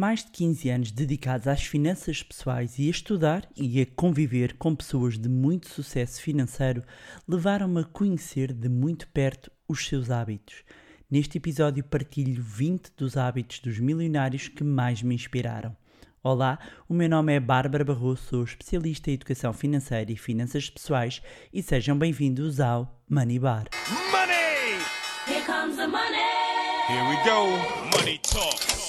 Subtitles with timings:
[0.00, 4.74] Mais de 15 anos dedicados às finanças pessoais e a estudar e a conviver com
[4.74, 6.82] pessoas de muito sucesso financeiro
[7.28, 10.64] levaram-me a conhecer de muito perto os seus hábitos.
[11.10, 15.76] Neste episódio partilho 20 dos hábitos dos milionários que mais me inspiraram.
[16.24, 16.58] Olá,
[16.88, 21.20] o meu nome é Bárbara Barroso, sou especialista em educação financeira e finanças pessoais
[21.52, 23.66] e sejam bem-vindos ao Money Bar.
[24.10, 24.80] Money!
[25.28, 26.16] Here comes the money.
[26.88, 27.98] Here we go.
[27.98, 28.79] Money talk.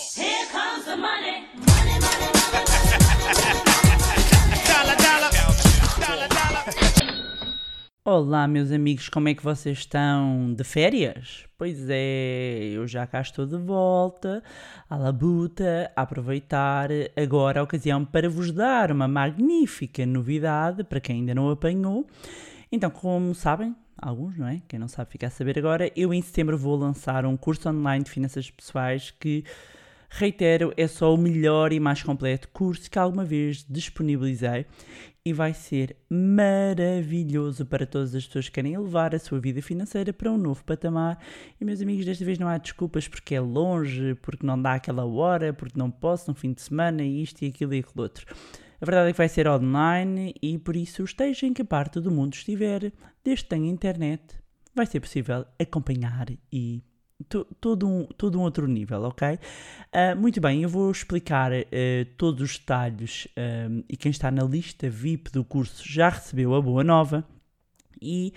[8.03, 10.55] Olá, meus amigos, como é que vocês estão?
[10.55, 11.45] De férias?
[11.55, 14.41] Pois é, eu já cá estou de volta
[14.89, 21.17] à labuta, a aproveitar agora a ocasião para vos dar uma magnífica novidade para quem
[21.17, 22.07] ainda não apanhou.
[22.71, 24.63] Então, como sabem, alguns, não é?
[24.67, 28.03] Quem não sabe ficar a saber agora, eu em setembro vou lançar um curso online
[28.03, 29.43] de finanças pessoas que
[30.13, 34.65] reitero, é só o melhor e mais completo curso que alguma vez disponibilizei
[35.25, 40.11] e vai ser maravilhoso para todas as pessoas que querem elevar a sua vida financeira
[40.11, 41.17] para um novo patamar.
[41.59, 45.05] E, meus amigos, desta vez não há desculpas porque é longe, porque não dá aquela
[45.05, 48.25] hora, porque não posso no fim de semana, isto e aquilo e aquilo outro.
[48.81, 52.11] A verdade é que vai ser online e por isso esteja em que parte do
[52.11, 52.91] mundo estiver,
[53.23, 54.21] desde que tenha internet,
[54.75, 56.83] vai ser possível acompanhar e
[57.59, 59.39] todo um, todo um outro nível, ok?
[59.91, 61.65] Ah, muito bem, eu vou explicar ah,
[62.17, 66.61] todos os detalhes ah, e quem está na lista VIP do curso já recebeu a
[66.61, 67.25] boa nova.
[68.01, 68.33] E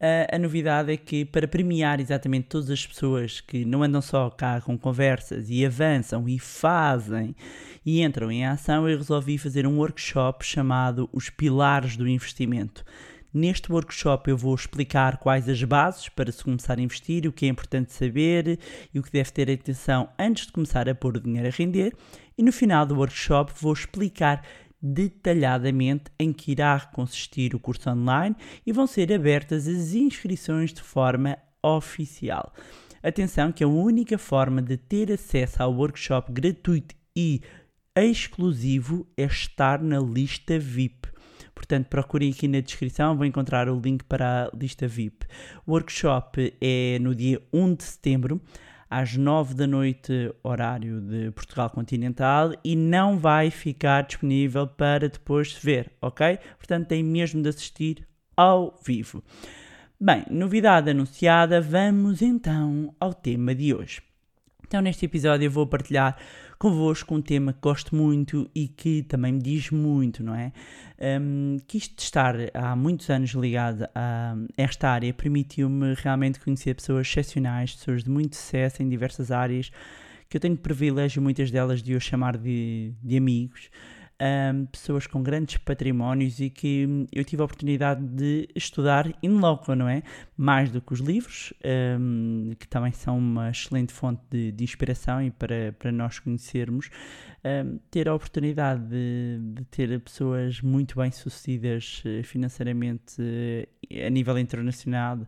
[0.00, 4.30] ah, a novidade é que, para premiar exatamente todas as pessoas que não andam só
[4.30, 7.34] cá com conversas e avançam e fazem
[7.84, 12.84] e entram em ação, eu resolvi fazer um workshop chamado Os Pilares do Investimento.
[13.32, 17.44] Neste workshop eu vou explicar quais as bases para se começar a investir, o que
[17.44, 18.58] é importante saber
[18.92, 21.94] e o que deve ter atenção antes de começar a pôr o dinheiro a render.
[22.38, 24.42] E no final do workshop vou explicar
[24.80, 28.34] detalhadamente em que irá consistir o curso online
[28.64, 32.54] e vão ser abertas as inscrições de forma oficial.
[33.02, 37.42] Atenção que a única forma de ter acesso ao workshop gratuito e
[37.96, 41.08] exclusivo é estar na lista VIP.
[41.58, 45.26] Portanto, procurem aqui na descrição, vão encontrar o link para a lista VIP.
[45.66, 48.40] O workshop é no dia 1 de setembro,
[48.88, 55.52] às 9 da noite, horário de Portugal Continental, e não vai ficar disponível para depois
[55.52, 56.38] ver, ok?
[56.56, 59.20] Portanto, tem mesmo de assistir ao vivo.
[60.00, 64.07] Bem, novidade anunciada, vamos então ao tema de hoje.
[64.68, 66.14] Então, neste episódio, eu vou partilhar
[66.58, 70.52] convosco um tema que gosto muito e que também me diz muito, não é?
[71.18, 76.74] Um, que isto de estar há muitos anos ligado a esta área permitiu-me realmente conhecer
[76.74, 79.72] pessoas excepcionais, pessoas de muito sucesso em diversas áreas,
[80.28, 83.70] que eu tenho o privilégio, muitas delas, de eu chamar de, de amigos.
[84.20, 89.38] Um, pessoas com grandes patrimónios e que hum, eu tive a oportunidade de estudar in
[89.38, 90.02] loco, não é?
[90.36, 91.52] Mais do que os livros,
[91.98, 96.90] um, que também são uma excelente fonte de, de inspiração e para, para nós conhecermos,
[97.44, 104.10] um, ter a oportunidade de, de ter pessoas muito bem sucedidas eh, financeiramente eh, a
[104.10, 105.20] nível internacional.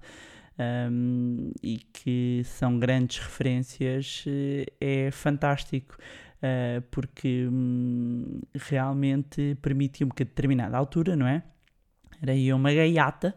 [1.63, 5.97] e que são grandes referências, eh, é fantástico.
[6.41, 11.43] Uh, porque hum, realmente permitiu-me que a determinada altura, não é?
[12.23, 13.35] Era eu uma gaiata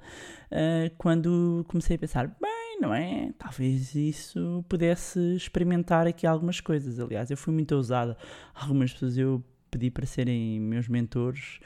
[0.51, 3.31] uh, quando comecei a pensar, bem, não é?
[3.37, 6.99] Talvez isso pudesse experimentar aqui algumas coisas.
[6.99, 8.17] Aliás, eu fui muito ousada.
[8.53, 11.59] Algumas pessoas eu pedi para serem meus mentores.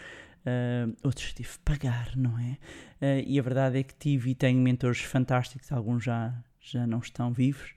[0.45, 2.57] Uh, outros tive de pagar, não é?
[3.01, 6.99] Uh, e a verdade é que tive e tenho mentores fantásticos, alguns já, já não
[6.99, 7.73] estão vivos.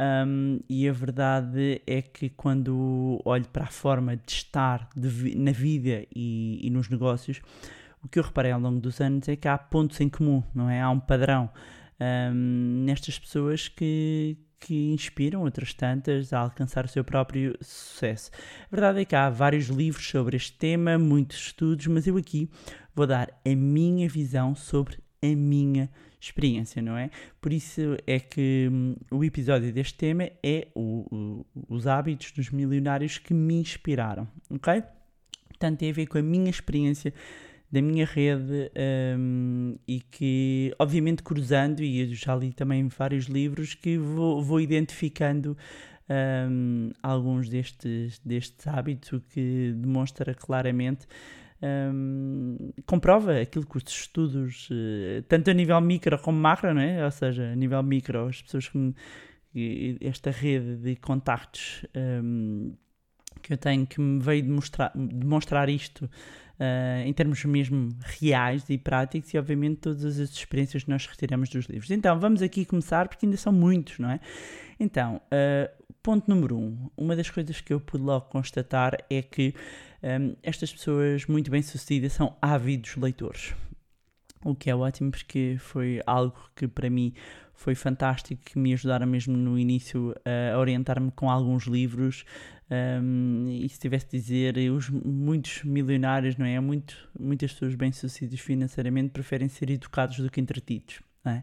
[0.00, 5.52] Um, e a verdade é que quando olho para a forma de estar de na
[5.52, 7.42] vida e, e, nos negócios,
[8.02, 10.70] o que eu reparei ao longo dos anos é que há pontos em comum, não
[10.70, 10.80] é?
[10.80, 11.50] Há um padrão
[12.00, 18.30] um, nestas pessoas que, que inspiram outras tantas a alcançar o seu próprio sucesso.
[18.72, 22.48] A verdade é que há vários livros sobre este tema, muitos estudos, mas eu aqui
[22.94, 25.90] vou dar a minha visão sobre a minha
[26.20, 27.10] experiência, não é?
[27.40, 32.50] Por isso é que hum, o episódio deste tema é o, o, os hábitos dos
[32.50, 34.82] milionários que me inspiraram, ok?
[35.48, 37.12] Portanto, tem a ver com a minha experiência
[37.70, 38.70] da minha rede
[39.16, 44.60] um, e que, obviamente, cruzando, e eu já li também vários livros, que vou, vou
[44.60, 45.56] identificando
[46.50, 51.06] um, alguns destes, destes hábitos, o que demonstra claramente
[51.62, 57.04] um, comprova aquilo que os estudos, uh, tanto a nível micro como macro, não é?
[57.04, 62.72] ou seja, a nível micro, as pessoas que esta rede de contactos um,
[63.42, 68.78] que eu tenho que me veio demonstrar, demonstrar isto uh, em termos mesmo reais e
[68.78, 71.90] práticos e obviamente todas as experiências que nós retiramos dos livros.
[71.90, 74.20] Então vamos aqui começar porque ainda são muitos, não é?
[74.78, 75.70] Então, uh,
[76.02, 79.54] ponto número um, uma das coisas que eu pude logo constatar é que
[80.02, 83.54] um, estas pessoas muito bem sucedidas são ávidos leitores.
[84.44, 87.12] O que é ótimo porque foi algo que para mim
[87.52, 90.14] foi fantástico, que me ajudaram mesmo no início
[90.54, 92.24] a orientar-me com alguns livros.
[92.70, 96.58] Um, e se tivesse de dizer, os muitos milionários, não é?
[96.58, 101.00] Muito, muitas pessoas bem-sucedidas financeiramente preferem ser educados do que entretidos.
[101.22, 101.42] É?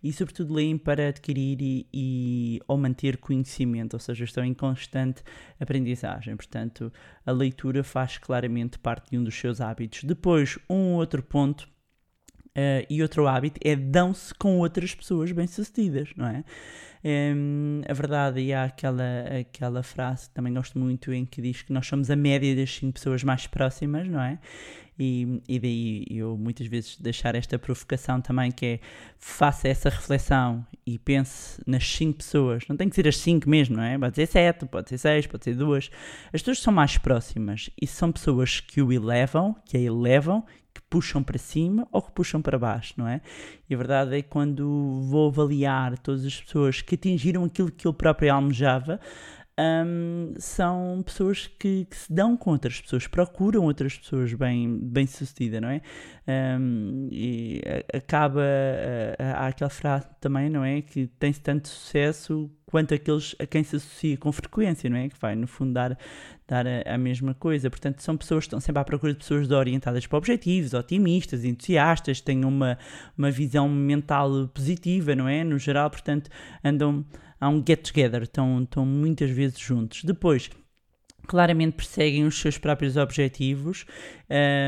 [0.00, 5.20] E sobretudo leem para adquirir e, e, ou manter conhecimento, ou seja, estão em constante
[5.58, 6.36] aprendizagem.
[6.36, 6.92] Portanto,
[7.24, 10.04] a leitura faz claramente parte de um dos seus hábitos.
[10.04, 11.68] Depois, um outro ponto
[12.56, 16.42] Uh, e outro hábito é dão-se com outras pessoas bem-sucedidas, não é?
[17.04, 19.04] Um, a verdade, e há aquela,
[19.40, 22.74] aquela frase que também gosto muito em que diz que nós somos a média das
[22.74, 24.38] cinco pessoas mais próximas, não é?
[24.98, 28.80] E, e daí eu muitas vezes deixar esta provocação também que é
[29.18, 33.76] faça essa reflexão e pense nas cinco pessoas, não tem que ser as cinco mesmo,
[33.76, 33.98] não é?
[33.98, 35.90] Pode ser sete, pode ser seis, pode ser duas.
[36.32, 40.44] As pessoas são mais próximas e são pessoas que o elevam, que a elevam
[40.76, 43.22] que puxam para cima ou que puxam para baixo, não é?
[43.68, 47.88] E a verdade é que quando vou avaliar todas as pessoas que atingiram aquilo que
[47.88, 49.00] ele próprio almejava,
[49.58, 55.06] um, são pessoas que, que, se dão com outras pessoas, procuram outras pessoas bem, bem
[55.06, 55.80] sucedidas, não é?
[56.28, 57.62] Um, e
[57.94, 58.42] acaba,
[59.18, 60.82] há aquela frase também, não é?
[60.82, 65.08] Que tem-se tanto sucesso quanto aqueles a quem se associa com frequência, não é?
[65.08, 65.96] Que vai, no fundo, dar,
[66.46, 67.70] dar a, a, mesma coisa.
[67.70, 72.20] Portanto, são pessoas que estão sempre à procura de pessoas orientadas para objetivos, otimistas, entusiastas,
[72.20, 72.76] têm uma,
[73.16, 75.42] uma visão mental positiva, não é?
[75.42, 76.28] No geral, portanto,
[76.62, 77.06] andam
[77.40, 80.04] há um get-together, estão, estão muitas vezes juntos.
[80.04, 80.50] Depois,
[81.26, 83.84] claramente perseguem os seus próprios objetivos,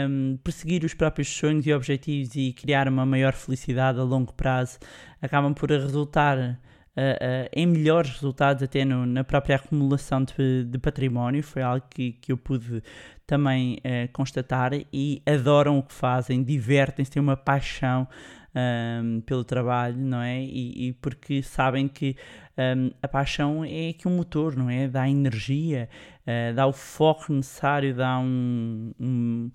[0.09, 4.79] um, perseguir os próprios sonhos e objetivos e criar uma maior felicidade a longo prazo
[5.23, 6.61] acabam por resultar
[6.99, 11.87] Uh, uh, em melhores resultados até no, na própria acumulação de, de, património, foi algo
[11.88, 12.82] que, que eu pude
[13.25, 18.09] também uh, constatar e adoram o que fazem, divertem-se, têm uma paixão
[18.55, 20.43] um, pelo trabalho, não é?
[20.43, 22.17] E, e porque sabem que
[22.56, 24.89] um, a paixão é que um motor, não é?
[24.89, 25.89] Dá energia,
[26.23, 29.50] uh, dá o foco necessário, dá um, um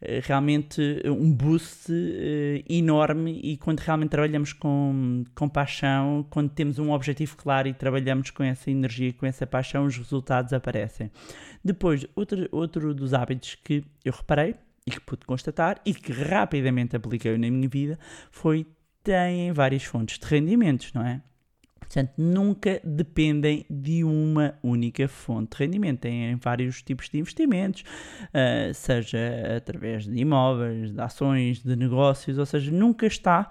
[0.00, 6.78] eh, realmente um boost uh, enorme e quando realmente trabalhamos com, com paixão, quando temos
[6.78, 11.10] um objetivo claro e trabalhamos com essa energia, com essa paixão, os resultados aparecem.
[11.64, 14.54] Depois, outro, outro dos hábitos que eu reparei
[14.86, 17.98] e que pude constatar e que rapidamente apliquei na minha vida
[18.30, 18.66] foi
[19.02, 21.22] têm várias fontes de rendimentos, não é?
[21.78, 26.00] Portanto, nunca dependem de uma única fonte de rendimento.
[26.00, 32.46] Têm vários tipos de investimentos, uh, seja através de imóveis, de ações, de negócios, ou
[32.46, 33.48] seja, nunca está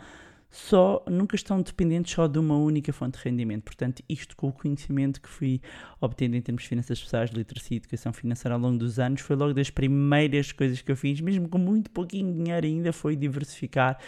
[0.55, 3.63] só, nunca estão dependentes só de uma única fonte de rendimento.
[3.63, 5.61] Portanto, isto com o conhecimento que fui
[5.99, 9.35] obtendo em termos de finanças pessoais, literacia e educação financeira ao longo dos anos, foi
[9.35, 13.99] logo das primeiras coisas que eu fiz, mesmo com muito pouquinho dinheiro ainda, foi diversificar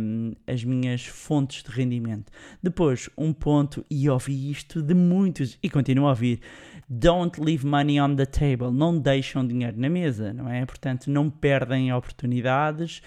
[0.00, 2.32] um, as minhas fontes de rendimento.
[2.62, 6.40] Depois, um ponto, e ouvi isto de muitos, e continuo a ouvir,
[6.88, 10.64] don't leave money on the table, não deixam dinheiro na mesa, não é?
[10.64, 13.02] Portanto, não perdem oportunidades,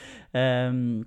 [0.72, 1.01] um,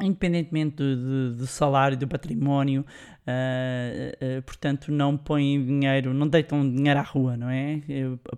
[0.00, 2.84] independentemente do, do, do, salário, do património,
[3.26, 7.80] uh, uh, portanto não põem dinheiro, não deitam dinheiro à rua, não é?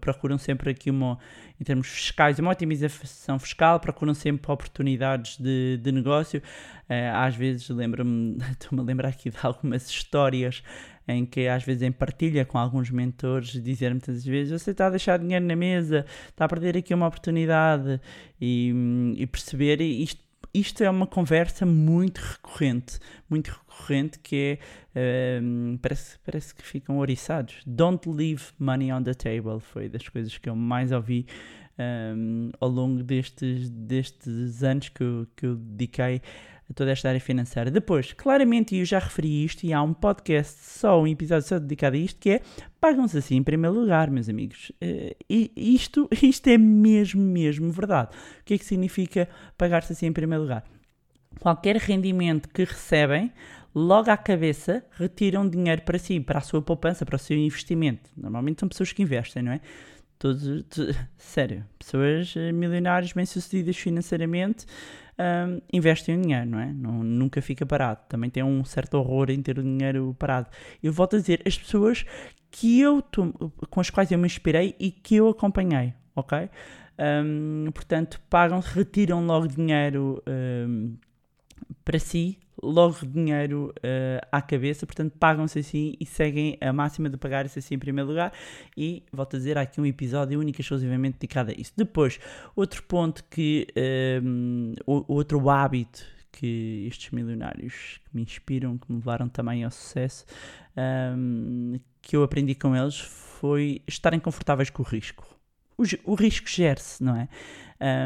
[0.00, 1.19] Procuram sempre aqui uma,
[1.61, 6.43] em termos fiscais, uma otimização fiscal, procuram sempre oportunidades de, de negócio.
[6.88, 10.62] Uh, às vezes lembro-me, estou-me a lembrar aqui de algumas histórias
[11.07, 14.90] em que às vezes em partilha com alguns mentores dizer muitas vezes você está a
[14.90, 18.00] deixar dinheiro na mesa, está a perder aqui uma oportunidade
[18.40, 18.73] e,
[19.17, 24.59] e perceber isto isto é uma conversa muito recorrente, muito recorrente que
[24.95, 27.62] é, um, parece, parece que ficam oriçados.
[27.66, 31.26] Don't leave money on the table foi das coisas que eu mais ouvi
[31.78, 36.21] um, ao longo destes, destes anos que eu, que eu dediquei
[36.71, 37.71] a toda esta área financeira.
[37.71, 41.97] Depois, claramente, eu já referi isto e há um podcast só, um episódio só dedicado
[41.97, 42.41] a isto, que é
[42.81, 44.71] pagam-se assim em primeiro lugar, meus amigos.
[44.81, 48.11] Uh, e isto, isto é mesmo, mesmo verdade.
[48.41, 50.65] O que é que significa pagar-se assim em primeiro lugar?
[51.41, 53.33] Qualquer rendimento que recebem,
[53.75, 58.11] logo à cabeça retiram dinheiro para si, para a sua poupança, para o seu investimento.
[58.17, 59.61] Normalmente são pessoas que investem, não é?
[60.19, 60.65] Todos,
[61.17, 64.67] sério, pessoas eh, milionárias, bem-sucedidas financeiramente,
[65.21, 66.73] um, investem o dinheiro, não é?
[66.73, 68.00] Não, nunca fica parado.
[68.09, 70.49] Também tem um certo horror em ter o dinheiro parado.
[70.83, 72.07] Eu volto a dizer, as pessoas
[72.50, 73.05] que eu
[73.69, 76.49] com as quais eu me inspirei e que eu acompanhei, ok?
[76.99, 80.97] Um, portanto, pagam, retiram logo dinheiro um,
[81.85, 87.17] para si, logo dinheiro uh, à cabeça, portanto, pagam-se assim e seguem a máxima de
[87.17, 88.33] pagar-se assim em primeiro lugar.
[88.76, 91.73] E volto a dizer, há aqui um episódio único exclusivamente dedicado a isso.
[91.76, 92.19] Depois,
[92.55, 93.67] outro ponto que,
[94.23, 99.71] um, o- outro hábito que estes milionários que me inspiram, que me levaram também ao
[99.71, 100.25] sucesso,
[101.17, 105.39] um, que eu aprendi com eles foi estarem confortáveis com o risco.
[105.81, 107.29] O, o risco gera-se, não é?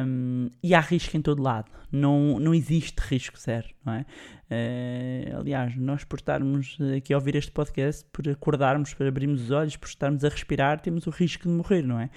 [0.07, 4.07] Um, e há risco em todo lado, não, não existe risco zero, não é?
[4.49, 9.51] Eh, aliás, nós por estarmos aqui a ouvir este podcast, por acordarmos, por abrirmos os
[9.51, 12.09] olhos, por estarmos a respirar, temos o risco de morrer, não é?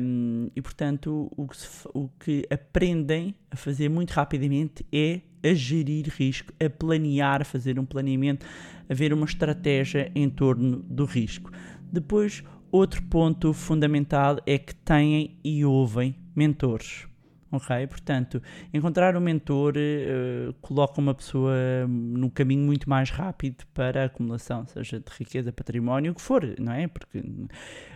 [0.00, 5.52] Um, e portanto, o que, se o que aprendem a fazer muito rapidamente é a
[5.52, 8.46] gerir risco, a planear, a fazer um planeamento,
[8.88, 11.50] a ver uma estratégia em torno do risco.
[11.90, 17.08] Depois, outro ponto fundamental é que têm e ouvem mentores.
[17.50, 17.86] Ok?
[17.86, 18.42] Portanto,
[18.74, 21.54] encontrar um mentor eh, coloca uma pessoa
[21.88, 26.44] num caminho muito mais rápido para a acumulação, seja de riqueza, património, o que for,
[26.58, 26.86] não é?
[26.86, 27.22] Porque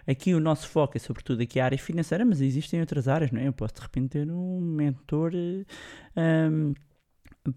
[0.07, 3.41] aqui o nosso foco é sobretudo aqui a área financeira, mas existem outras áreas, não
[3.43, 3.49] é?
[3.49, 5.65] Eu posso de repente ter um mentor eh,
[6.17, 6.73] ahm,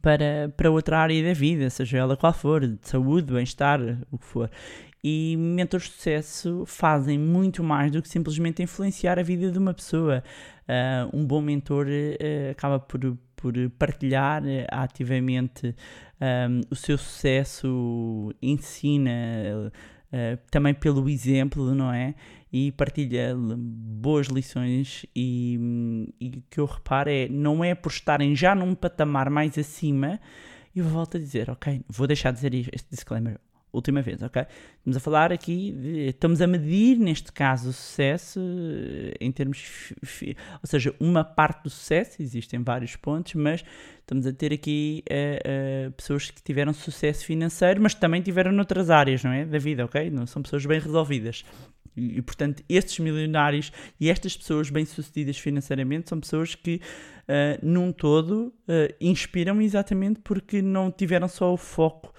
[0.02, 3.80] para, para outra área da vida, seja ela qual for, de saúde, bem-estar,
[4.12, 4.50] o que for.
[5.04, 9.74] E mentores de sucesso fazem muito mais do que simplesmente influenciar a vida de uma
[9.74, 10.24] pessoa.
[10.68, 13.00] Ah, um bom mentor eh, acaba por,
[13.36, 15.76] por partilhar eh, ativamente
[16.20, 19.12] ahm, o seu sucesso, ensina
[20.12, 22.16] eh, também pelo exemplo, não é?
[22.58, 25.06] E partilha boas lições.
[25.14, 25.60] E,
[26.22, 30.22] e que eu reparo é: não é por estarem já num patamar mais acima.
[30.74, 33.38] E eu volto a dizer, ok, vou deixar de dizer este disclaimer
[33.74, 34.46] última vez, ok?
[34.78, 39.94] Estamos a falar aqui, de- estamos a medir neste caso o sucesso eh, em termos,
[40.64, 43.66] ou seja, uma parte do sucesso, existem vários pontos, mas
[44.00, 48.90] estamos a ter aqui eh, eh, pessoas que tiveram sucesso financeiro, mas também tiveram noutras
[48.90, 49.44] áreas, não é?
[49.46, 50.10] Da vida, ok?
[50.10, 51.44] Não são pessoas bem resolvidas.
[51.96, 56.82] E, e, portanto, estes milionários e estas pessoas bem-sucedidas financeiramente são pessoas que,
[57.28, 62.14] eh, num todo, eh, inspiram exatamente porque não tiveram só o foco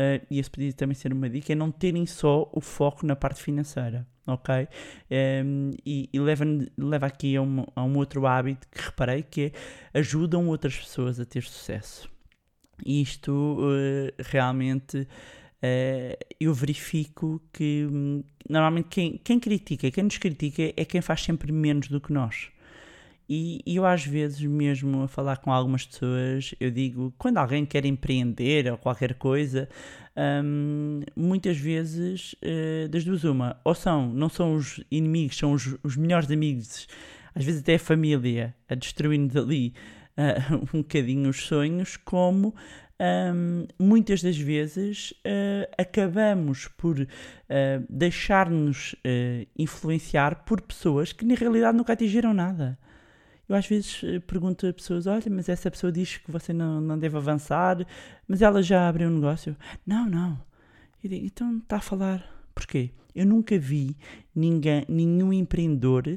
[0.00, 3.14] Uh, e esse podia também ser uma dica, é não terem só o foco na
[3.14, 4.66] parte financeira, ok?
[5.44, 6.44] Um, e e leva,
[6.78, 9.52] leva aqui a um, a um outro hábito que reparei que
[9.92, 12.08] é ajudam outras pessoas a ter sucesso.
[12.82, 15.06] E isto uh, realmente
[15.62, 21.22] uh, eu verifico que hum, normalmente quem, quem critica, quem nos critica é quem faz
[21.22, 22.48] sempre menos do que nós.
[23.32, 27.64] E, e eu às vezes mesmo a falar com algumas pessoas, eu digo, quando alguém
[27.64, 29.68] quer empreender ou qualquer coisa,
[30.44, 35.76] hum, muitas vezes eh, das duas uma, ou são, não são os inimigos, são os,
[35.84, 36.88] os melhores amigos,
[37.32, 39.74] às vezes até a família, a destruir-nos ali
[40.16, 42.54] ah, um bocadinho os sonhos, como
[43.00, 51.34] hum, muitas das vezes ah, acabamos por ah, deixar-nos ah, influenciar por pessoas que na
[51.34, 52.78] realidade nunca atingiram nada.
[53.50, 56.80] Eu às vezes eh, pergunto a pessoas: olha, mas essa pessoa diz que você não,
[56.80, 57.84] não deve avançar,
[58.28, 59.56] mas ela já abriu um negócio.
[59.84, 60.40] Não, não.
[61.02, 62.24] Digo: então está a falar.
[62.54, 62.92] Porquê?
[63.12, 63.96] Eu nunca vi
[64.32, 66.16] ninguém, nenhum empreendedor,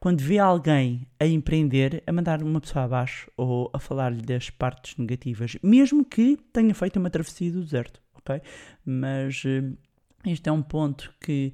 [0.00, 4.96] quando vê alguém a empreender, a mandar uma pessoa abaixo ou a falar-lhe das partes
[4.96, 8.40] negativas, mesmo que tenha feito uma travessia do deserto, ok?
[8.84, 9.72] Mas eh,
[10.24, 11.52] este é um ponto que,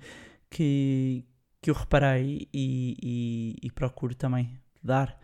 [0.50, 1.24] que,
[1.62, 4.50] que eu reparei e, e, e procuro também
[4.82, 5.18] dar,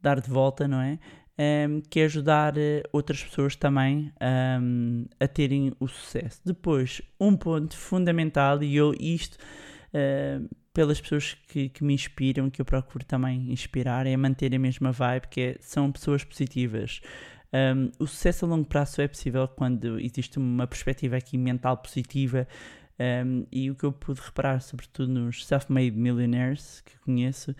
[0.00, 0.98] dar de volta, não é?
[1.36, 6.40] Ehm, que é ajudar eh, outras pessoas também ahm, a terem o sucesso.
[6.44, 9.38] Depois, um ponto fundamental, e eu isto
[9.92, 10.40] eh,
[10.72, 14.90] pelas pessoas que, que me inspiram, que eu procuro também inspirar, é manter a mesma
[14.90, 17.00] vibe, que é, são pessoas positivas.
[17.52, 22.48] Um, o sucesso a longo prazo é possível quando existe uma perspectiva aqui mental positiva
[22.98, 27.54] um, e o que eu pude reparar, sobretudo nos self-made millionaires que conheço,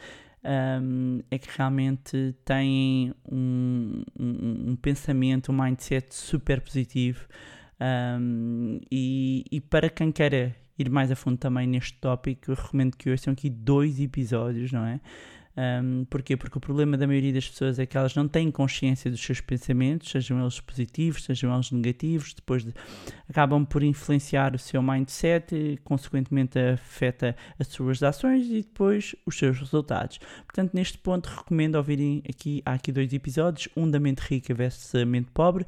[0.83, 7.27] um, é que realmente têm um, um, pensamento, um mindset super positivo.
[8.91, 13.11] E, e para quem queira ir mais a fundo também neste tópico, eu recomendo que
[13.11, 15.01] ouçam aqui dois episódios, não é?
[15.55, 16.35] Um, porquê?
[16.35, 19.41] Porque o problema da maioria das pessoas é que elas não têm consciência dos seus
[19.41, 22.73] pensamentos, sejam eles positivos, sejam eles negativos, depois de,
[23.29, 29.37] acabam por influenciar o seu mindset e, consequentemente, afeta as suas ações e depois os
[29.37, 30.19] seus resultados.
[30.47, 34.95] Portanto, neste ponto, recomendo ouvirem aqui, há aqui dois episódios, um da mente rica versus
[34.95, 35.67] a mente pobre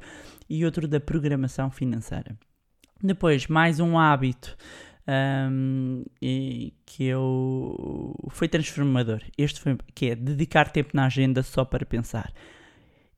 [0.49, 2.35] e outro da programação financeira.
[3.03, 4.57] Depois, mais um hábito
[5.07, 9.21] um, e que eu foi transformador.
[9.37, 12.33] Este foi que é dedicar tempo na agenda só para pensar.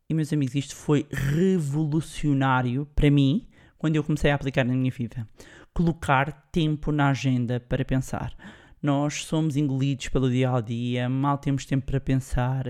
[0.10, 4.91] E meus amigos, isto foi revolucionário para mim quando eu comecei a aplicar na minha
[4.91, 5.27] vida.
[5.74, 8.34] Colocar tempo na agenda para pensar.
[8.82, 12.67] Nós somos engolidos pelo dia a dia, mal temos tempo para pensar.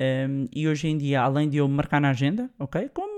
[0.00, 2.88] Um, e hoje em dia, além de eu marcar na agenda, ok?
[2.88, 3.09] Como,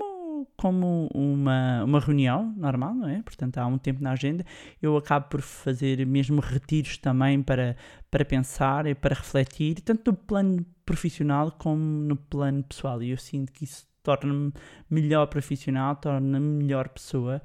[0.57, 3.21] como uma, uma reunião normal, não é?
[3.21, 4.45] Portanto, há um tempo na agenda,
[4.81, 7.75] eu acabo por fazer mesmo retiros também para,
[8.09, 13.01] para pensar e para refletir, tanto no plano profissional como no plano pessoal.
[13.01, 14.53] E eu sinto que isso torna-me
[14.89, 17.41] melhor profissional, torna-me melhor pessoa.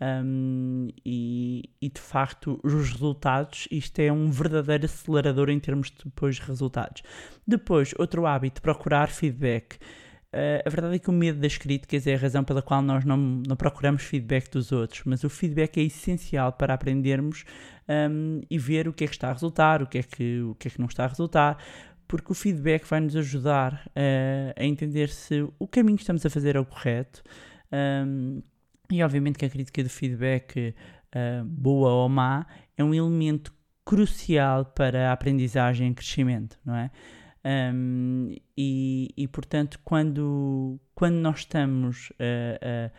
[0.00, 6.04] Um, e, e, de facto os resultados, isto é um verdadeiro acelerador em termos de
[6.04, 7.02] depois resultados.
[7.46, 9.78] Depois, outro hábito, procurar feedback.
[10.32, 13.04] Uh, a verdade é que o medo das críticas é a razão pela qual nós
[13.04, 17.44] não, não procuramos feedback dos outros, mas o feedback é essencial para aprendermos
[17.86, 20.54] um, e ver o que é que está a resultar, o que é que, o
[20.54, 21.58] que, é que não está a resultar,
[22.08, 26.30] porque o feedback vai nos ajudar uh, a entender se o caminho que estamos a
[26.30, 27.22] fazer é o correto.
[27.70, 28.42] Um,
[28.90, 30.74] e obviamente que a crítica de feedback,
[31.14, 32.46] uh, boa ou má,
[32.76, 33.52] é um elemento
[33.84, 36.90] crucial para a aprendizagem e crescimento, não é?
[37.44, 42.92] Um, e, e, portanto, quando, quando nós estamos uh, uh,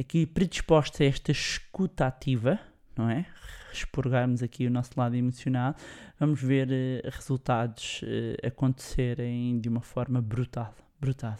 [0.00, 2.58] aqui predispostos a esta escuta ativa,
[2.96, 3.26] não é?
[3.72, 5.74] Expurgarmos aqui o nosso lado emocional,
[6.18, 8.00] vamos ver uh, resultados
[8.42, 10.74] acontecerem de uma forma brutal.
[11.00, 11.36] brutal.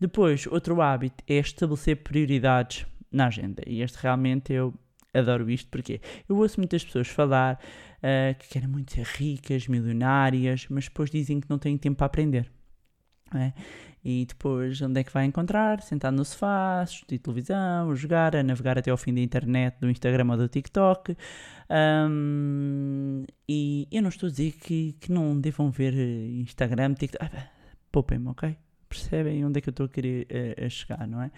[0.00, 3.62] Depois, outro hábito é estabelecer prioridades na agenda.
[3.66, 4.74] E este realmente eu
[5.14, 7.58] adoro isto porque eu ouço muitas pessoas falar
[7.98, 12.06] uh, que querem muito ser ricas, milionárias, mas depois dizem que não têm tempo para
[12.06, 12.50] aprender.
[13.34, 13.52] É?
[14.04, 15.80] E depois, onde é que vai encontrar?
[15.80, 20.30] Sentado no sofá, assistir televisão, jogar, a navegar até ao fim da internet, do Instagram
[20.30, 21.16] ou do TikTok.
[21.70, 27.24] Um, e eu não estou a dizer que, que não devam ver Instagram, TikTok.
[27.24, 27.48] Ah,
[27.90, 28.56] Poupem-me, ok?
[28.96, 30.26] Percebem onde é que eu estou a querer
[30.58, 31.30] a, a chegar, não é?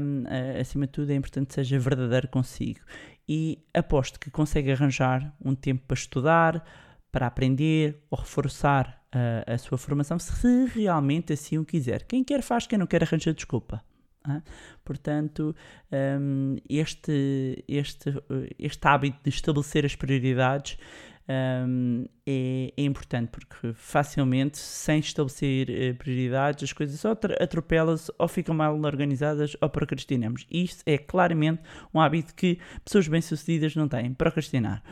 [0.00, 0.24] Um,
[0.60, 2.80] acima de tudo é importante que seja verdadeiro consigo.
[3.28, 6.64] E aposto que consegue arranjar um tempo para estudar,
[7.10, 12.04] para aprender ou reforçar a, a sua formação, se realmente assim o quiser.
[12.04, 13.82] Quem quer faz, quem não quer arranja desculpa.
[14.26, 14.42] Ah,
[14.82, 15.54] portanto,
[15.92, 18.14] um, este, este,
[18.58, 20.78] este hábito de estabelecer as prioridades
[21.26, 28.28] um, é, é, importante porque facilmente, sem estabelecer uh, prioridades, as coisas só atropelam-se ou
[28.28, 30.46] ficam mal organizadas ou procrastinamos.
[30.50, 31.62] Isto é claramente
[31.94, 34.82] um hábito que pessoas bem-sucedidas não têm, procrastinar.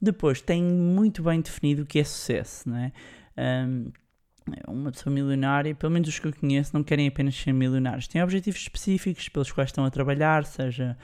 [0.00, 2.92] Depois, tem muito bem definido o que é sucesso, não é?
[3.66, 3.92] Um,
[4.66, 8.08] uma pessoa milionária, pelo menos os que eu conheço, não querem apenas ser milionários.
[8.08, 10.96] Têm objetivos específicos pelos quais estão a trabalhar, seja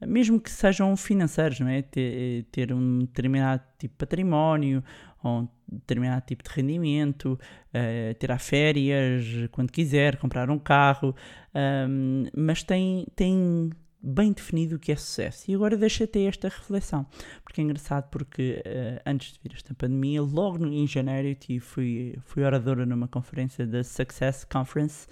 [0.00, 1.82] mesmo que sejam financeiros, não é?
[1.82, 4.82] Ter, ter um determinado tipo de património
[5.22, 7.38] ou um determinado tipo de rendimento,
[7.74, 11.14] uh, tirar férias quando quiser, comprar um carro,
[11.88, 13.70] um, mas tem, tem
[14.02, 15.50] bem definido o que é sucesso.
[15.50, 17.06] E agora deixa ter esta reflexão,
[17.42, 21.34] porque é engraçado porque uh, antes de vir esta pandemia, logo no, em janeiro eu
[21.34, 25.06] tive, fui, fui oradora numa conferência da Success Conference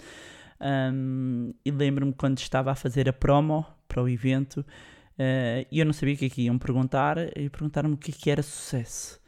[0.61, 5.85] um, e lembro-me quando estava a fazer a promo para o evento uh, e eu
[5.85, 8.41] não sabia o que é que iam perguntar e perguntaram-me o que, é que era
[8.41, 9.21] sucesso.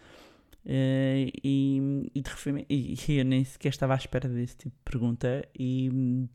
[0.65, 2.31] Uh, e, e, de,
[2.67, 6.27] e, eu nem sequer estava à espera desse tipo de pergunta e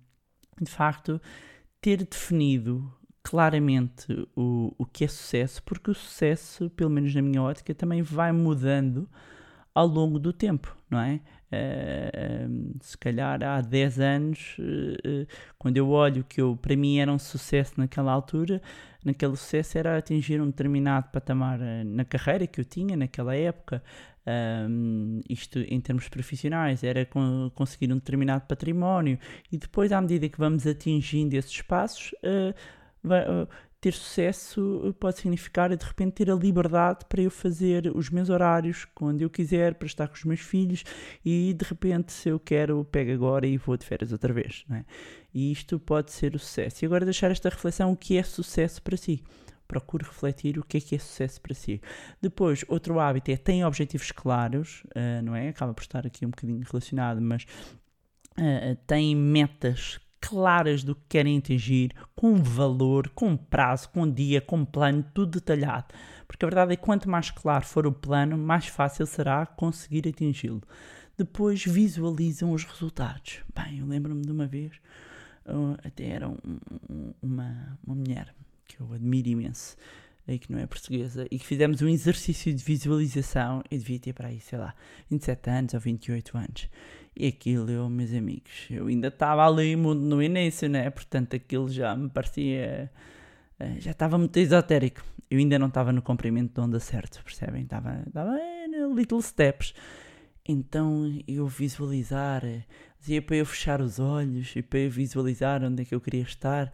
[0.61, 1.21] de facto
[1.81, 2.93] ter definido
[3.25, 8.03] claramente o, o que é sucesso, porque o sucesso, pelo menos na minha ótica, também
[8.03, 9.09] vai mudando
[9.75, 11.21] ao longo do tempo, não é?
[11.53, 15.27] Uh, se calhar há 10 anos, uh,
[15.59, 18.63] quando eu olho que eu, para mim era um sucesso naquela altura,
[19.05, 23.83] naquele sucesso era atingir um determinado patamar na carreira que eu tinha naquela época,
[24.69, 29.19] um, isto em termos profissionais, era con conseguir um determinado património,
[29.51, 31.65] e depois, à medida que vamos atingindo esses uh,
[32.23, 32.55] vai,
[33.81, 38.85] ter sucesso pode significar de repente ter a liberdade para eu fazer os meus horários
[38.95, 40.85] quando eu quiser, para estar com os meus filhos
[41.25, 44.77] e de repente se eu quero pego agora e vou de férias outra vez, não
[44.77, 44.85] é?
[45.33, 46.85] E isto pode ser o sucesso.
[46.85, 49.23] E agora deixar esta reflexão, o que é sucesso para si?
[49.67, 51.81] Procure refletir o que é que é sucesso para si.
[52.21, 55.49] Depois, outro hábito é tem objetivos claros, uh, não é?
[55.49, 57.45] Acaba por estar aqui um bocadinho relacionado, mas
[58.37, 64.65] uh, tem metas claras do que querem atingir, com valor, com prazo, com dia, com
[64.65, 65.87] plano, tudo detalhado.
[66.27, 70.07] Porque a verdade é que quanto mais claro for o plano, mais fácil será conseguir
[70.07, 70.63] atingi-lo.
[71.17, 73.41] Depois visualizam os resultados.
[73.55, 74.73] Bem, eu lembro-me de uma vez,
[75.47, 76.39] uh, até era um,
[76.89, 78.35] um, uma, uma mulher
[78.67, 79.77] que eu admiro imenso.
[80.27, 83.63] aí que não é portuguesa, e que fizemos um exercício de visualização.
[83.71, 84.75] Eu devia ter para aí, sei lá,
[85.11, 86.69] 27 anos ou 28 anos.
[87.16, 90.88] E aquilo, eu, meus amigos, eu ainda estava ali muito no início, né?
[90.90, 92.90] Portanto, aquilo já me parecia.
[93.59, 95.03] eh, Já estava muito esotérico.
[95.31, 97.62] Eu ainda não estava no comprimento de onda certo, percebem?
[97.64, 99.75] Estava, estava eh, little steps.
[100.49, 102.64] Então eu visualizar, eh,
[102.99, 106.23] dizia para eu fechar os olhos e para eu visualizar onde é que eu queria
[106.23, 106.73] estar.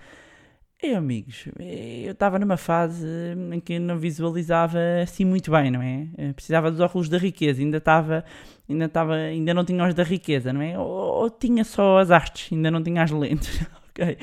[0.83, 3.07] E amigos, eu estava numa fase
[3.51, 6.07] em que não visualizava assim muito bem, não é?
[6.19, 8.23] Eh, Precisava dos óculos da riqueza, ainda estava,
[8.69, 10.79] ainda estava, ainda não tinha os da riqueza, não é?
[10.79, 13.59] Ou, ou tinha só as artes, ainda não tinha as lentes,
[13.89, 14.19] ok?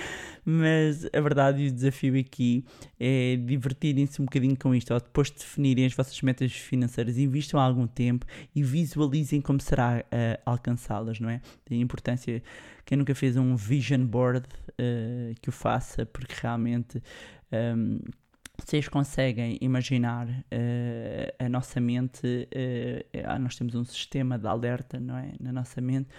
[0.45, 2.63] Mas a verdade e o desafio aqui
[2.99, 7.59] é divertirem-se um bocadinho com isto, ou depois de definirem as vossas metas financeiras, invistam
[7.59, 11.41] algum tempo e visualizem como será eh, alcançá-las, não é?
[11.65, 12.43] Tem importância,
[12.85, 17.01] quem nunca fez um vision board, eh, que o faça, porque realmente
[17.51, 17.99] ehm,
[18.57, 22.47] vocês conseguem imaginar eh, a nossa mente,
[23.25, 25.33] ah, nós temos um sistema de alerta, não é?
[25.39, 26.09] Na nossa mente,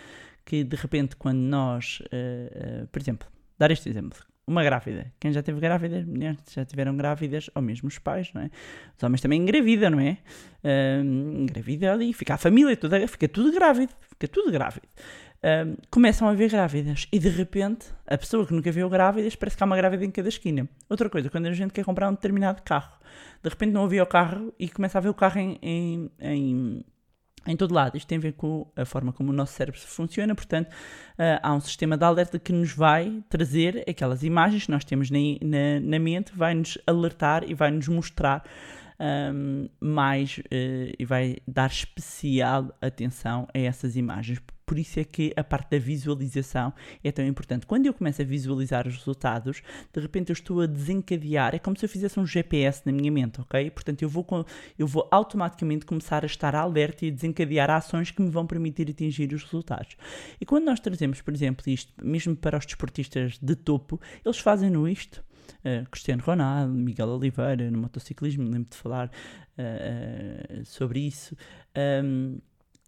[0.45, 5.43] que de repente quando nós, eh, por exemplo, dar este exemplo, uma grávida, quem já
[5.43, 8.51] teve grávida, mulheres que já tiveram grávidas, ou mesmo os pais, não é?
[8.97, 10.19] Os homens também engravidam, não é?
[10.63, 14.87] Ahm, engravida ali, fica a família toda, fica tudo grávido, fica tudo grávido.
[15.47, 19.59] Ahm, começam a ver grávidas e de repente a pessoa que nunca viu grávidas parece
[19.59, 20.67] que há uma grávida em cada esquina.
[20.89, 22.99] Outra coisa, quando a gente quer comprar um determinado carro,
[23.43, 26.85] de repente não havia o carro e começa a ver o carro em, em, em
[27.47, 27.95] em todo lado.
[27.95, 30.71] Isto tem a ver com a forma como o nosso cérebro funciona, portanto,
[31.19, 35.11] ah, há um sistema de alerta que nos vai trazer aquelas imagens que nós temos
[35.11, 38.43] na, na, na mente, vai nos alertar e vai nos mostrar
[38.99, 44.41] ahm, mais eh, e vai dar especial atenção a essas imagens.
[44.67, 46.73] Por isso é que a parte da visualização
[47.03, 47.67] é tão importante.
[47.67, 51.77] Quando eu começo a visualizar os resultados, de repente eu estou a desencadear, é como
[51.77, 53.71] se eu fizesse um GPS na minha mente, ok?
[53.71, 54.27] Portanto, eu vou,
[54.79, 58.89] eu vou automaticamente começar a estar alerta e a desencadear ações que me vão permitir
[58.91, 59.97] atingir os resultados.
[60.41, 64.89] E quando nós trazemos, por exemplo, isto, mesmo para os desportistas de topo, eles fazem-no
[64.89, 65.23] isto.
[65.61, 69.11] Uh, Cristiano Ronaldo, Miguel Oliveira, no motociclismo, lembro de falar
[69.59, 71.37] uh, uh, sobre isso.
[72.03, 72.39] Um,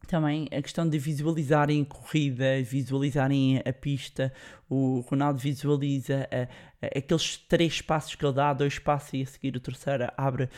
[0.07, 4.33] também a questão de visualizarem corrida, visualizarem a pista.
[4.69, 6.45] O Ronaldo visualiza uh,
[6.85, 10.45] uh, aqueles três passos que ele dá, dois passos e a seguir o terceiro abre.
[10.45, 10.49] Uh,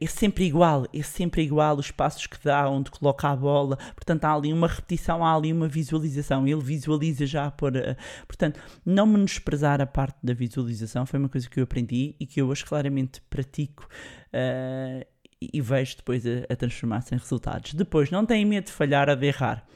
[0.00, 3.76] é sempre igual, é sempre igual os passos que dá, onde coloca a bola.
[3.94, 6.46] Portanto, há ali uma repetição, há ali uma visualização.
[6.46, 7.76] Ele visualiza já por.
[7.76, 12.26] Uh, portanto, não menosprezar a parte da visualização foi uma coisa que eu aprendi e
[12.26, 13.88] que eu hoje claramente pratico.
[15.40, 17.74] E vejo depois a, a transformar-se em resultados.
[17.74, 19.66] Depois, não tenham medo de falhar ou de errar.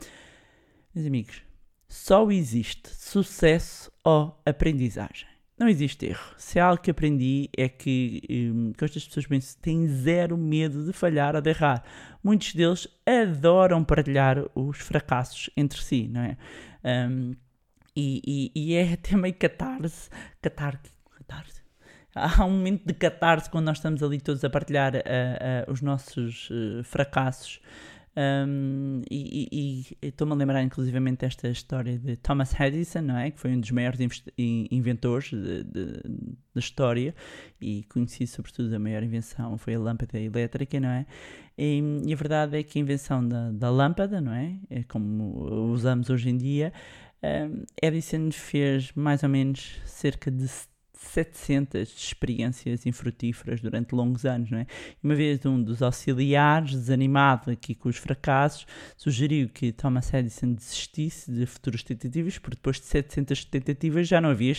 [0.94, 1.42] Meus amigos,
[1.88, 5.28] só existe sucesso ou aprendizagem.
[5.58, 6.34] Não existe erro.
[6.36, 10.92] Se há algo que aprendi é que, hum, que estas pessoas têm zero medo de
[10.92, 11.84] falhar ou de errar.
[12.24, 16.36] Muitos deles adoram partilhar os fracassos entre si, não é?
[17.08, 17.36] Hum,
[17.94, 21.61] e, e- e é até meio catarse, catárquico, catarse.
[22.14, 25.00] Há um momento de catarse quando nós estamos ali todos a partilhar ah,
[25.66, 27.60] ah, os nossos eh, fracassos.
[28.14, 33.30] Um, e estou-me a lembrar, inclusivamente, desta história de Thomas Edison, não é?
[33.30, 33.98] Que foi um dos maiores
[34.38, 35.30] inventores
[36.54, 37.14] da história
[37.58, 41.06] e conhecido, sobretudo, a maior invenção foi a lâmpada elétrica, não é?
[41.56, 44.56] E, e a verdade é que a invenção da, da lâmpada, não é?
[44.68, 46.70] É como usamos hoje em dia.
[47.22, 50.46] um, Edison fez mais ou menos cerca de
[51.02, 54.66] 700 experiências infrutíferas durante longos anos, não é?
[55.02, 61.30] Uma vez um dos auxiliares, desanimado aqui com os fracassos, sugeriu que Thomas Edison desistisse
[61.30, 64.54] de futuras tentativas, porque depois de 700 tentativas já não havia,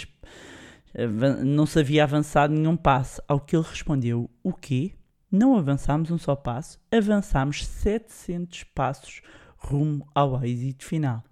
[1.44, 3.22] não se havia avançado nenhum passo.
[3.28, 4.94] Ao que ele respondeu, o quê?
[5.32, 9.22] Não avançámos um só passo, avançámos 700 passos
[9.58, 11.24] rumo ao êxito final.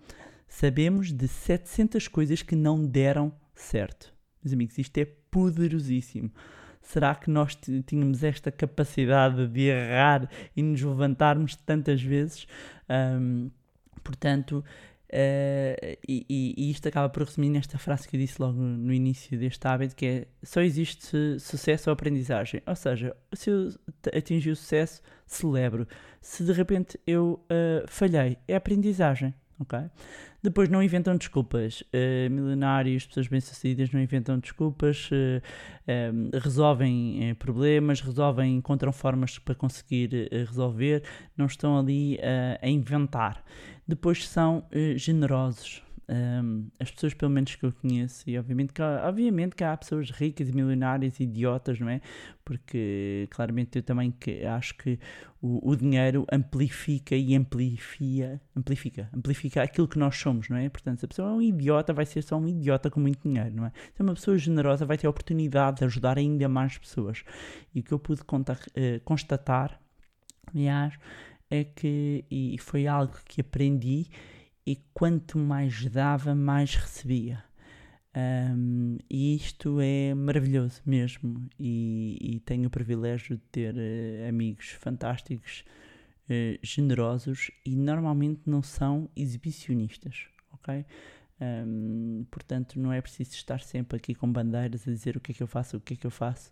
[0.47, 4.13] Sabemos de 700 coisas que não deram certo.
[4.43, 6.31] Meus amigos, isto é poderosíssimo.
[6.81, 12.47] Será que nós tínhamos esta capacidade de errar e nos levantarmos tantas vezes?
[12.89, 13.49] Ahm,
[14.03, 14.63] portanto,
[15.07, 16.25] eh, e,
[16.57, 19.95] e- isto acaba por resumir nesta frase que eu disse logo no início deste hábito,
[19.95, 22.61] que é só existe su- sucesso ou aprendizagem.
[22.65, 25.87] Ou seja, se eu t- atingi o sucesso, celebro.
[26.19, 29.33] Se de repente eu eh, falhei, é aprendizagem.
[29.61, 29.79] Ok?
[30.43, 31.83] Depois não inventam desculpas.
[31.93, 35.41] Eh, milionários, pessoas bem-sucedidas não inventam desculpas, eh,
[35.87, 41.03] eh, resolvem eh, problemas, resolvem, encontram formas para conseguir eh, resolver,
[41.37, 42.19] não estão ali
[42.61, 43.43] a inventar.
[43.87, 45.83] Depois são generosos.
[46.13, 49.77] Hum, as pessoas, pelo menos que eu conheço, e obviamente que, há, obviamente que há
[49.77, 52.01] pessoas ricas e milionárias e idiotas, não é?
[52.43, 54.99] Porque claramente eu também que acho que
[55.41, 60.67] o, o dinheiro amplifica e amplifia, amplifica, amplifica aquilo que nós somos, não é?
[60.67, 63.55] Portanto, se a pessoa é um idiota, vai ser só um idiota com muito dinheiro,
[63.55, 63.69] não é?
[63.69, 67.23] Se é uma pessoa generosa, vai ter a oportunidade de ajudar ainda mais pessoas.
[67.73, 69.79] E o que eu pude contar, eh, constatar,
[70.53, 70.93] aliás,
[71.49, 74.07] é que, e foi algo que aprendi,
[74.65, 77.43] e quanto mais dava, mais recebia.
[78.15, 81.49] Um, e isto é maravilhoso mesmo.
[81.59, 85.63] E, e tenho o privilégio de ter uh, amigos fantásticos,
[86.29, 90.85] uh, generosos e normalmente não são exibicionistas, ok?
[91.41, 95.35] Um, portanto, não é preciso estar sempre aqui com bandeiras a dizer o que é
[95.35, 96.51] que eu faço, o que é que eu faço.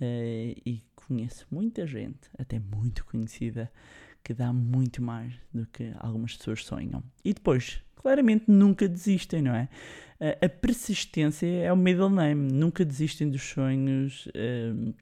[0.00, 3.70] Uh, e conheço muita gente, até muito conhecida,
[4.24, 7.04] que dá muito mais do que algumas pessoas sonham.
[7.22, 9.68] E depois, claramente, nunca desistem, não é?
[10.40, 14.94] A persistência é o middle name, nunca desistem dos sonhos, uh,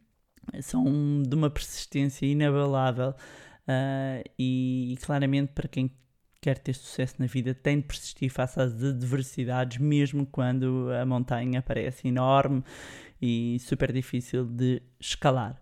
[0.60, 5.92] são de uma persistência inabalável uh, e, e, claramente para quem
[6.40, 11.62] quer ter sucesso na vida tem de persistir face às adversidades, mesmo quando a montanha
[11.62, 12.64] parece enorme
[13.20, 15.60] e super difícil de escalar.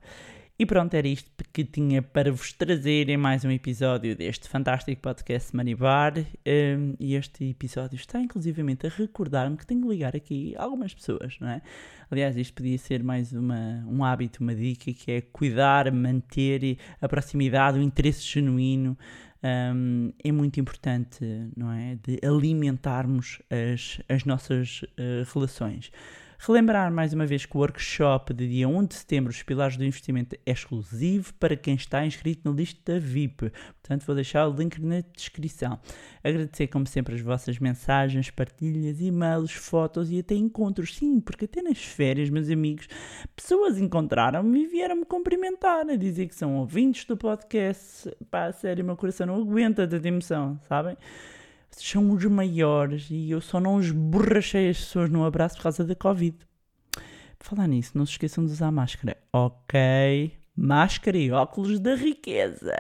[0.61, 5.01] E pronto, era isto que tinha para vos trazer em mais um episódio deste fantástico
[5.01, 6.19] podcast Money Bar.
[6.19, 11.39] Um, e este episódio está inclusivamente a recordar-me que tenho que ligar aqui algumas pessoas,
[11.41, 11.63] não é?
[12.11, 17.09] Aliás, isto podia ser mais uma, um hábito, uma dica, que é cuidar, manter a
[17.09, 18.99] proximidade, o interesse genuíno.
[19.43, 21.25] Um, é muito importante,
[21.57, 21.97] não é?
[22.07, 25.91] De alimentarmos as, as nossas uh, relações.
[26.43, 29.85] Relembrar mais uma vez que o workshop de dia 1 de setembro, os pilares do
[29.85, 33.53] investimento, é exclusivo para quem está inscrito na lista VIP.
[33.83, 35.79] Portanto, vou deixar o link na descrição.
[36.25, 40.97] Agradecer, como sempre, as vossas mensagens, partilhas, e-mails, fotos e até encontros.
[40.97, 42.89] Sim, porque até nas férias, meus amigos,
[43.37, 48.11] pessoas encontraram-me e vieram-me cumprimentar, a dizer que são ouvintes do podcast.
[48.31, 50.97] Pá, sério, meu coração não aguenta tanta emoção, sabem?
[51.71, 55.85] São os maiores e eu só não os borrachei as pessoas no abraço por causa
[55.85, 56.37] da Covid.
[57.39, 59.17] Por falar nisso, não se esqueçam de usar máscara.
[59.33, 60.33] Ok.
[60.55, 62.77] Máscara e óculos da riqueza.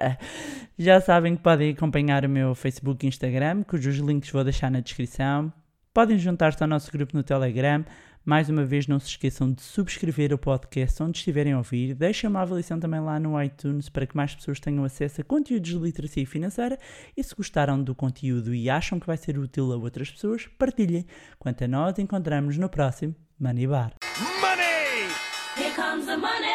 [0.78, 4.80] Já sabem que podem acompanhar o meu Facebook e Instagram, cujos links vou deixar na
[4.80, 5.52] descrição.
[5.94, 7.84] Podem juntar-se ao nosso grupo no Telegram.
[8.24, 11.94] Mais uma vez, não se esqueçam de subscrever o podcast onde estiverem a ouvir.
[11.94, 15.70] Deixem uma avaliação também lá no iTunes para que mais pessoas tenham acesso a conteúdos
[15.70, 16.78] de literacia financeira.
[17.16, 21.06] E se gostaram do conteúdo e acham que vai ser útil a outras pessoas, partilhem.
[21.38, 23.94] Quanto a nós, encontramos no próximo Money Bar.
[24.40, 25.08] Money!
[25.56, 26.46] Here comes the money.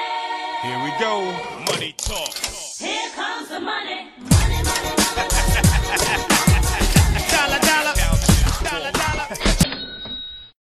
[0.61, 1.23] Here we go.
[1.71, 2.29] Money talk.
[2.79, 3.09] Here